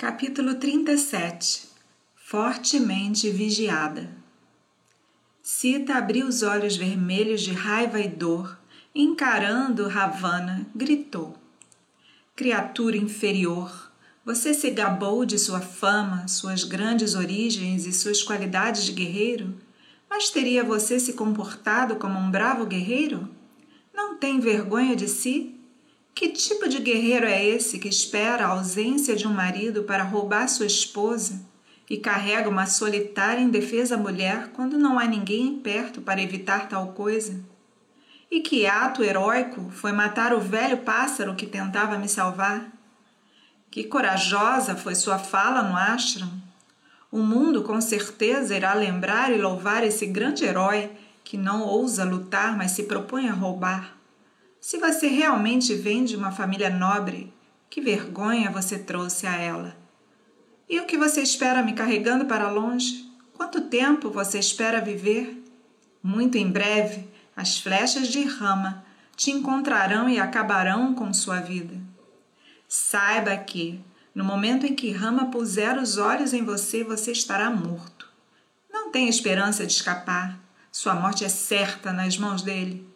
[0.00, 1.68] Capítulo 37
[2.16, 4.08] Fortemente vigiada
[5.42, 8.58] Sita abriu os olhos vermelhos de raiva e dor,
[8.94, 11.36] encarando Ravana, gritou:
[12.34, 13.92] Criatura inferior,
[14.24, 19.54] você se gabou de sua fama, suas grandes origens e suas qualidades de guerreiro,
[20.08, 23.28] mas teria você se comportado como um bravo guerreiro?
[23.92, 25.59] Não tem vergonha de si?
[26.14, 30.48] Que tipo de guerreiro é esse que espera a ausência de um marido para roubar
[30.48, 31.40] sua esposa
[31.88, 37.40] e carrega uma solitária indefesa mulher quando não há ninguém perto para evitar tal coisa?
[38.30, 42.70] E que ato heróico foi matar o velho pássaro que tentava me salvar?
[43.70, 46.30] Que corajosa foi sua fala no ashram!
[47.10, 50.92] O mundo com certeza irá lembrar e louvar esse grande herói
[51.24, 53.99] que não ousa lutar, mas se propõe a roubar.
[54.60, 57.32] Se você realmente vem de uma família nobre,
[57.70, 59.74] que vergonha você trouxe a ela.
[60.68, 63.10] E o que você espera me carregando para longe?
[63.32, 65.42] Quanto tempo você espera viver?
[66.02, 68.84] Muito em breve, as flechas de Rama
[69.16, 71.74] te encontrarão e acabarão com sua vida.
[72.68, 73.82] Saiba que,
[74.14, 78.08] no momento em que Rama puser os olhos em você, você estará morto.
[78.70, 80.38] Não tem esperança de escapar.
[80.70, 82.89] Sua morte é certa nas mãos dele.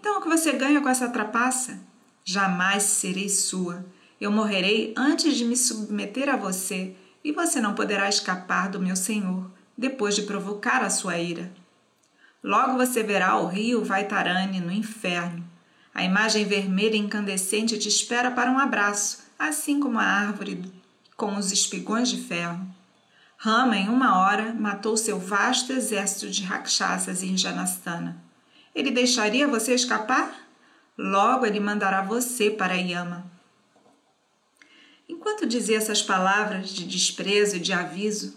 [0.00, 1.78] Então o que você ganha com essa trapaça?
[2.24, 3.84] Jamais serei sua.
[4.18, 8.96] Eu morrerei antes de me submeter a você, e você não poderá escapar do meu
[8.96, 11.52] senhor, depois de provocar a sua ira.
[12.42, 15.44] Logo você verá o rio Vaitarani no inferno.
[15.94, 20.64] A imagem vermelha incandescente te espera para um abraço, assim como a árvore
[21.14, 22.66] com os espigões de ferro.
[23.36, 28.29] Rama, em uma hora, matou seu vasto exército de rakshasas em Janastana.
[28.74, 30.48] Ele deixaria você escapar?
[30.96, 33.30] Logo ele mandará você para Yama.
[35.08, 38.36] Enquanto dizia essas palavras de desprezo e de aviso,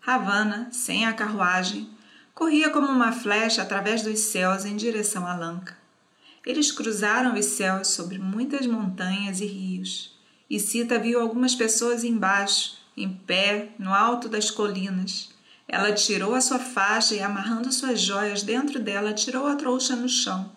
[0.00, 1.90] Ravana, sem a carruagem,
[2.34, 5.76] corria como uma flecha através dos céus em direção a Lanka.
[6.46, 12.76] Eles cruzaram os céus sobre muitas montanhas e rios, e Sita viu algumas pessoas embaixo,
[12.96, 15.33] em pé, no alto das colinas,
[15.66, 20.08] ela tirou a sua faixa e, amarrando suas joias dentro dela, tirou a trouxa no
[20.08, 20.52] chão.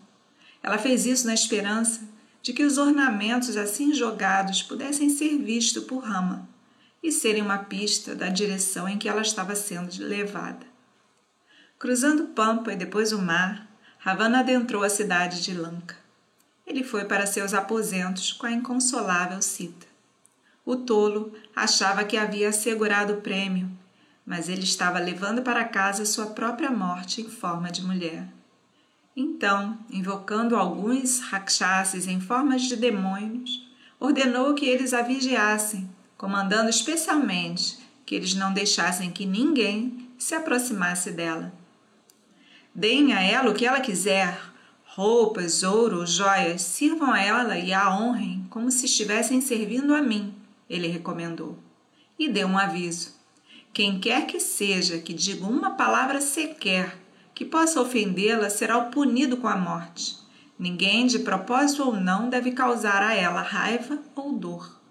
[0.61, 2.01] Ela fez isso na esperança
[2.41, 6.47] de que os ornamentos assim jogados pudessem ser vistos por Rama
[7.01, 10.65] e serem uma pista da direção em que ela estava sendo levada.
[11.79, 13.67] Cruzando pampa e depois o mar,
[13.99, 15.95] Ravana adentrou a cidade de Lanka.
[16.65, 19.87] Ele foi para seus aposentos com a inconsolável Sita.
[20.65, 23.69] O tolo achava que havia assegurado o prêmio
[24.27, 28.27] mas ele estava levando para casa sua própria morte em forma de mulher.
[29.15, 33.65] Então, invocando alguns rakshasas em formas de demônios,
[33.97, 41.11] ordenou que eles a vigiassem, comandando especialmente que eles não deixassem que ninguém se aproximasse
[41.11, 41.53] dela.
[42.75, 44.37] Deem a ela o que ela quiser,
[44.83, 50.35] roupas, ouro, joias, sirvam a ela e a honrem como se estivessem servindo a mim,
[50.69, 51.57] ele recomendou.
[52.19, 53.16] E deu um aviso.
[53.77, 56.97] Quem quer que seja que diga uma palavra sequer
[57.35, 60.17] que possa ofendê-la será punido com a morte.
[60.57, 64.81] Ninguém, de propósito ou não, deve causar a ela raiva ou dor.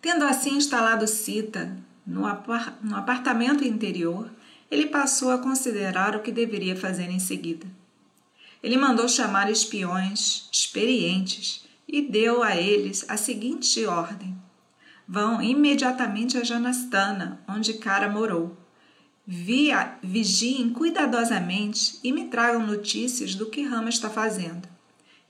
[0.00, 4.30] Tendo assim instalado Sita no apartamento interior,
[4.70, 7.66] ele passou a considerar o que deveria fazer em seguida.
[8.62, 14.34] Ele mandou chamar espiões experientes e deu a eles a seguinte ordem:
[15.06, 18.56] Vão imediatamente a Janastana, onde Cara morou.
[19.26, 24.68] Via, vigiem cuidadosamente e me tragam notícias do que Rama está fazendo.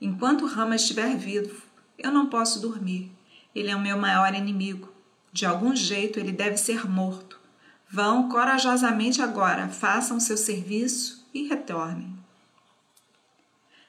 [0.01, 1.61] Enquanto Rama estiver vivo,
[1.97, 3.11] eu não posso dormir.
[3.53, 4.91] Ele é o meu maior inimigo.
[5.31, 7.39] De algum jeito ele deve ser morto.
[7.89, 12.17] Vão corajosamente agora, façam seu serviço e retornem.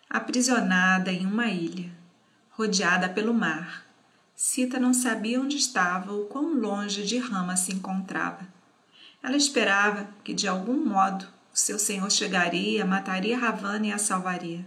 [0.08, 1.90] Aprisionada em uma ilha,
[2.50, 3.83] rodeada pelo mar,
[4.46, 8.46] Sita não sabia onde estava ou quão longe de Rama se encontrava.
[9.22, 14.62] Ela esperava que, de algum modo, o seu senhor chegaria, mataria Ravana e a salvaria.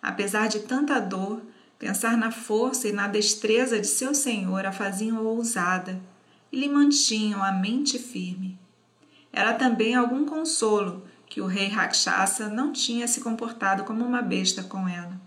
[0.00, 1.42] Apesar de tanta dor,
[1.78, 6.00] pensar na força e na destreza de seu senhor a faziam ousada
[6.50, 8.58] e lhe mantinham a mente firme.
[9.30, 14.62] Era também algum consolo que o rei Rakshasa não tinha se comportado como uma besta
[14.62, 15.20] com ela.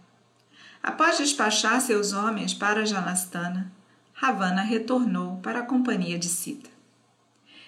[0.84, 3.72] Após despachar seus homens para Janastana,
[4.14, 6.70] Ravana retornou para a companhia de Sita.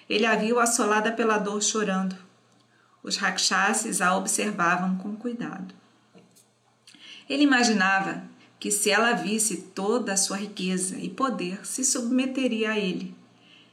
[0.06, 2.14] Ele a viu assolada pela dor chorando.
[3.02, 5.74] Os rakshasas a observavam com cuidado.
[7.26, 8.22] Ele imaginava
[8.60, 13.16] que se ela visse toda a sua riqueza e poder, se submeteria a ele.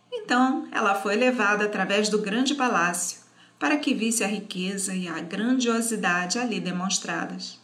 [0.09, 3.19] Então ela foi levada através do grande palácio,
[3.59, 7.62] para que visse a riqueza e a grandiosidade ali demonstradas.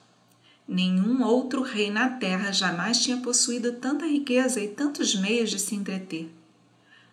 [0.72, 5.74] Nenhum outro rei na terra jamais tinha possuído tanta riqueza e tantos meios de se
[5.74, 6.32] entreter.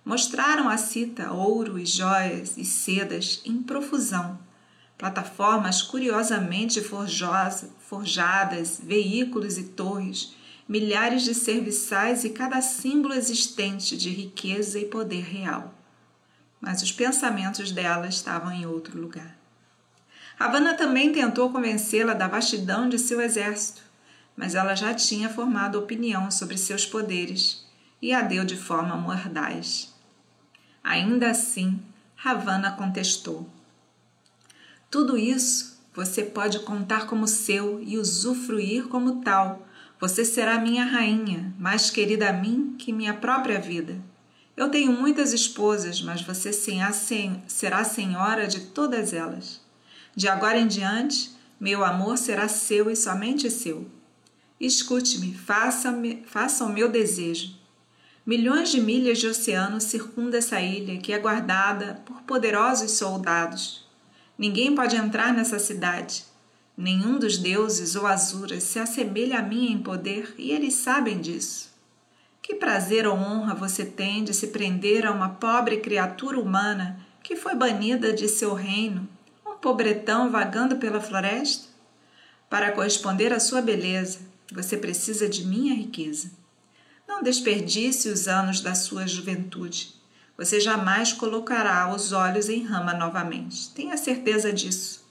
[0.05, 4.39] Mostraram a Cita ouro e joias e sedas em profusão,
[4.99, 10.35] plataformas curiosamente forjadas, veículos e torres,
[10.69, 15.73] milhares de serviçais e cada símbolo existente de riqueza e poder real.
[16.61, 19.46] Mas os pensamentos dela estavam em outro lugar.
[20.39, 23.83] Havana também tentou convencê-la da vastidão de seu exército,
[24.37, 27.67] mas ela já tinha formado opinião sobre seus poderes
[28.03, 29.95] e a deu de forma mordaz.
[30.85, 31.81] Ainda assim,
[32.23, 33.49] Havana contestou.
[34.91, 39.67] Tudo isso você pode contar como seu e usufruir como tal.
[39.99, 43.99] Você será minha rainha, mais querida a mim que minha própria vida.
[44.55, 49.66] Eu tenho muitas esposas, mas você será senhora de todas elas.
[50.17, 51.31] De agora em diante,
[51.61, 53.87] meu amor será seu e somente seu.
[54.59, 57.55] Escute-me, faça, faça o meu desejo.
[58.25, 63.87] Milhões de milhas de oceano circundam essa ilha que é guardada por poderosos soldados.
[64.39, 66.25] Ninguém pode entrar nessa cidade.
[66.75, 71.71] Nenhum dos deuses ou azuras se assemelha a mim em poder e eles sabem disso.
[72.41, 77.37] Que prazer ou honra você tem de se prender a uma pobre criatura humana que
[77.37, 79.07] foi banida de seu reino
[79.67, 81.67] pobretão vagando pela floresta?
[82.49, 84.21] Para corresponder à sua beleza,
[84.53, 86.31] você precisa de minha riqueza.
[87.09, 89.93] Não desperdice os anos da sua juventude.
[90.37, 93.71] Você jamais colocará os olhos em Rama novamente.
[93.71, 95.05] Tenha certeza disso.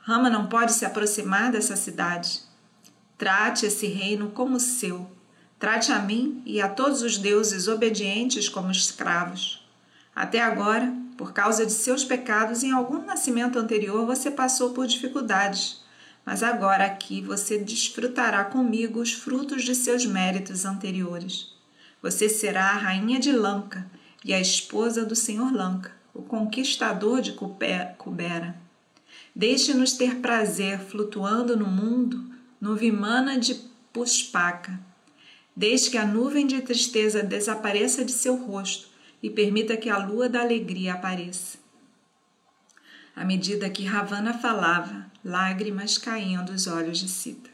[0.00, 2.40] Rama não pode se aproximar dessa cidade.
[3.16, 5.08] Trate esse reino como seu.
[5.60, 9.64] Trate a mim e a todos os deuses obedientes como escravos.
[10.12, 15.80] Até agora, por causa de seus pecados, em algum nascimento anterior você passou por dificuldades,
[16.26, 21.54] mas agora aqui você desfrutará comigo os frutos de seus méritos anteriores.
[22.02, 23.88] Você será a rainha de Lanka
[24.24, 27.34] e a esposa do senhor Lanka, o conquistador de
[27.96, 28.56] Kubera.
[29.32, 32.20] Deixe-nos ter prazer flutuando no mundo
[32.60, 33.54] no Vimana de
[33.92, 34.76] Puspaka.
[35.54, 38.90] Desde que a nuvem de tristeza desapareça de seu rosto
[39.22, 41.58] e permita que a lua da alegria apareça.
[43.14, 47.50] À medida que Ravana falava, lágrimas caíam dos olhos de Sita.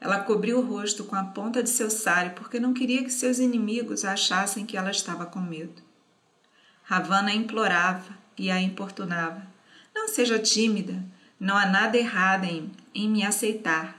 [0.00, 3.38] Ela cobriu o rosto com a ponta de seu sário porque não queria que seus
[3.38, 5.80] inimigos achassem que ela estava com medo.
[6.82, 9.46] Ravana implorava e a importunava:
[9.94, 11.00] Não seja tímida,
[11.38, 13.96] não há nada errado em, em me aceitar,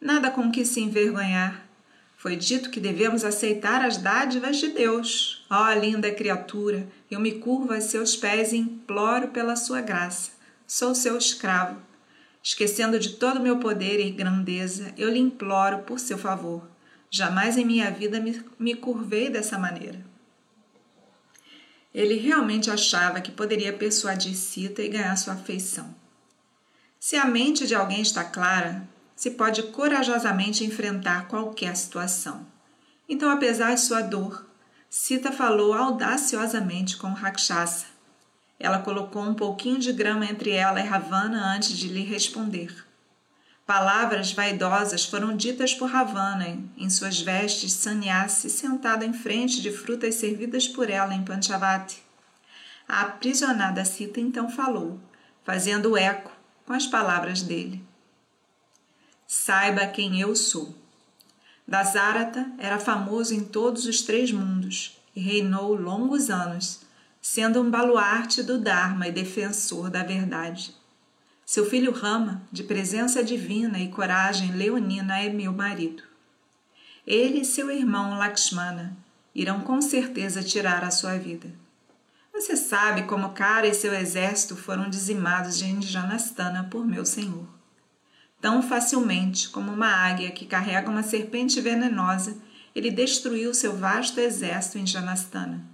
[0.00, 1.63] nada com que se envergonhar.
[2.24, 5.44] Foi dito que devemos aceitar as dádivas de Deus.
[5.50, 10.30] Ó oh, linda criatura, eu me curvo a seus pés e imploro pela sua graça.
[10.66, 11.82] Sou seu escravo.
[12.42, 16.66] Esquecendo de todo o meu poder e grandeza, eu lhe imploro por seu favor.
[17.10, 20.02] Jamais em minha vida me, me curvei dessa maneira.
[21.92, 25.94] Ele realmente achava que poderia persuadir Cita e ganhar sua afeição.
[26.98, 28.88] Se a mente de alguém está clara,
[29.24, 32.46] se pode corajosamente enfrentar qualquer situação.
[33.08, 34.44] Então, apesar de sua dor,
[34.90, 37.86] Sita falou audaciosamente com Rakshasa.
[38.60, 42.84] Ela colocou um pouquinho de grama entre ela e Ravana antes de lhe responder.
[43.66, 50.16] Palavras vaidosas foram ditas por Ravana em suas vestes sannyasi sentada em frente de frutas
[50.16, 52.02] servidas por ela em Panchavati.
[52.86, 55.00] A aprisionada Sita então falou,
[55.44, 56.30] fazendo eco
[56.66, 57.93] com as palavras dele.
[59.26, 60.74] Saiba quem eu sou.
[61.66, 66.82] Dasarata era famoso em todos os três mundos e reinou longos anos,
[67.22, 70.74] sendo um baluarte do Dharma e defensor da verdade.
[71.46, 76.02] Seu filho Rama, de presença divina e coragem leonina, é meu marido.
[77.06, 78.94] Ele e seu irmão Lakshmana
[79.34, 81.50] irão com certeza tirar a sua vida.
[82.32, 87.46] Você sabe como Kara e seu exército foram dizimados de Indijanastana por meu senhor
[88.44, 92.36] tão facilmente como uma águia que carrega uma serpente venenosa,
[92.74, 95.64] ele destruiu seu vasto exército em Janastana.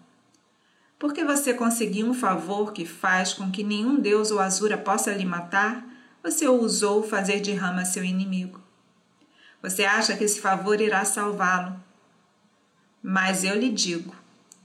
[0.97, 5.25] Porque você conseguiu um favor que faz com que nenhum deus ou azura possa lhe
[5.25, 5.85] matar,
[6.23, 8.61] você ousou fazer de Rama seu inimigo.
[9.61, 11.75] Você acha que esse favor irá salvá-lo.
[13.03, 14.15] Mas eu lhe digo: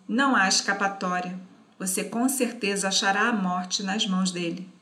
[0.08, 1.40] não há escapatória.
[1.80, 4.75] Você com certeza achará a morte nas mãos dele.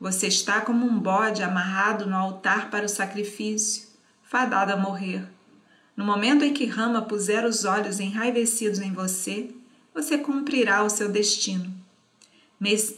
[0.00, 3.88] Você está como um bode amarrado no altar para o sacrifício,
[4.22, 5.26] fadado a morrer.
[5.96, 9.54] No momento em que Rama puser os olhos enraivecidos em você,
[9.94, 11.72] você cumprirá o seu destino.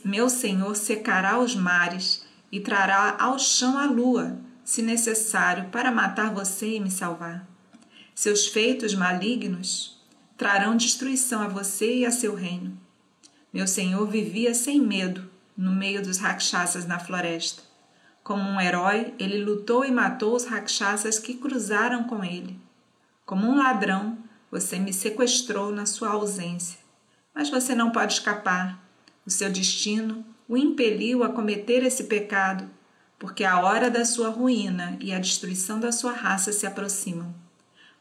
[0.05, 6.33] Meu Senhor secará os mares e trará ao chão a lua, se necessário, para matar
[6.33, 7.47] você e me salvar.
[8.15, 10.01] Seus feitos malignos
[10.39, 12.79] trarão destruição a você e a seu reino.
[13.53, 17.63] Meu Senhor vivia sem medo no meio dos rakshasas na floresta.
[18.23, 22.59] Como um herói, ele lutou e matou os rakshasas que cruzaram com ele.
[23.25, 24.19] Como um ladrão,
[24.51, 26.79] você me sequestrou na sua ausência.
[27.35, 28.83] Mas você não pode escapar.
[29.25, 32.69] O seu destino o impeliu a cometer esse pecado,
[33.19, 37.35] porque a hora da sua ruína e a destruição da sua raça se aproximam.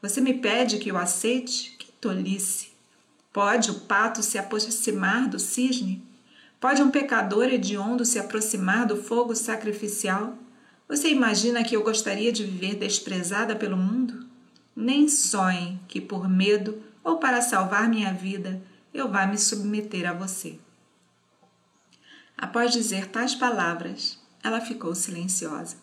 [0.02, 1.76] Você me pede que o aceite?
[1.80, 2.70] Que tolice!
[3.34, 6.06] Pode o pato se aproximar do cisne?
[6.60, 10.38] Pode um pecador hediondo se aproximar do fogo sacrificial?
[10.88, 14.26] Você imagina que eu gostaria de viver desprezada pelo mundo?
[14.76, 18.62] Nem sonhe que por medo ou para salvar minha vida
[18.94, 20.58] eu vá me submeter a você.
[22.38, 25.78] Após dizer tais palavras, ela ficou silenciosa.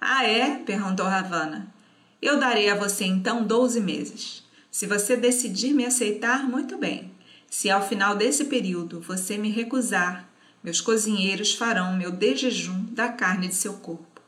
[0.00, 0.56] Ah, é?
[0.56, 1.72] perguntou Ravana.
[2.20, 4.44] Eu darei a você então doze meses.
[4.70, 7.11] Se você decidir me aceitar, muito bem.
[7.54, 10.26] Se ao final desse período você me recusar,
[10.64, 14.22] meus cozinheiros farão meu desjejum da carne de seu corpo.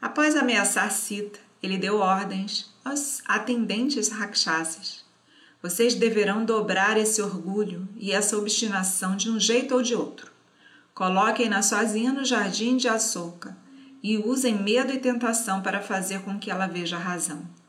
[0.00, 5.04] Após ameaçar Sita, ele deu ordens aos atendentes rakshasas.
[5.62, 10.32] Vocês deverão dobrar esse orgulho e essa obstinação de um jeito ou de outro.
[10.94, 13.54] Coloquem-na sozinha no jardim de açúcar
[14.02, 17.59] e usem medo e tentação para fazer com que ela veja a razão.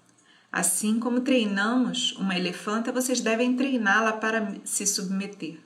[0.52, 5.58] Assim como treinamos uma elefanta, vocês devem treiná-la para se submeter.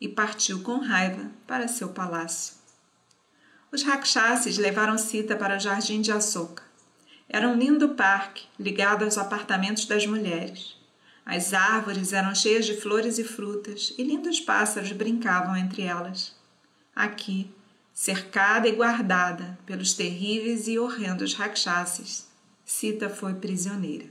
[0.00, 2.54] E partiu com raiva para seu palácio.
[3.70, 6.64] Os rakshasas levaram Sita para o jardim de açúcar.
[7.28, 10.76] Era um lindo parque ligado aos apartamentos das mulheres.
[11.24, 16.34] As árvores eram cheias de flores e frutas e lindos pássaros brincavam entre elas.
[16.94, 17.50] Aqui,
[17.92, 22.26] cercada e guardada pelos terríveis e horrendos rakshasas,
[22.68, 24.06] Sita foi prisioneira.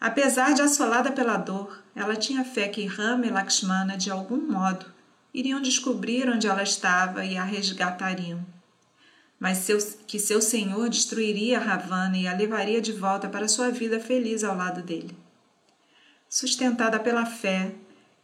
[0.00, 4.84] Apesar de assolada pela dor, ela tinha fé que Rama e Lakshmana, de algum modo,
[5.32, 8.44] iriam descobrir onde ela estava e a resgatariam.
[9.38, 14.00] Mas seu, que seu senhor destruiria Ravana e a levaria de volta para sua vida
[14.00, 15.16] feliz ao lado dele.
[16.28, 17.72] Sustentada pela fé,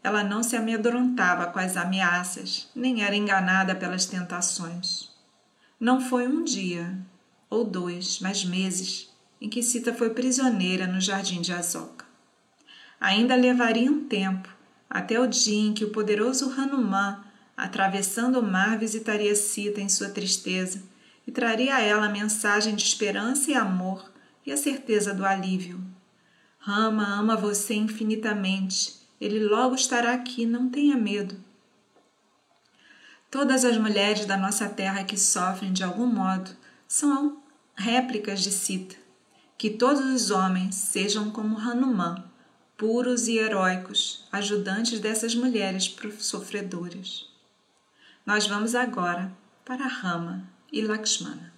[0.03, 5.09] ela não se amedrontava com as ameaças, nem era enganada pelas tentações.
[5.79, 6.99] Não foi um dia,
[7.51, 9.09] ou dois, mas meses,
[9.41, 12.05] em que Sita foi prisioneira no jardim de Azoka.
[13.01, 14.49] Ainda levaria um tempo,
[14.91, 17.23] até o dia em que o poderoso Hanuman,
[17.57, 20.83] atravessando o mar, visitaria Sita em sua tristeza
[21.27, 24.11] e traria a ela a mensagem de esperança e amor
[24.47, 25.81] e a certeza do alívio.
[26.59, 28.97] Rama ama você infinitamente.
[29.21, 31.37] Ele logo estará aqui, não tenha medo.
[33.31, 36.51] Todas as mulheres da nossa terra que sofrem de algum modo
[36.87, 37.38] são
[37.79, 38.97] réplicas de Sita.
[39.57, 42.25] Que todos os homens sejam como Hanuman,
[42.77, 47.29] puros e heróicos, ajudantes dessas mulheres sofredoras.
[48.27, 49.33] Nós vamos agora
[49.65, 50.43] para Rama
[50.73, 51.53] e Lakshmana.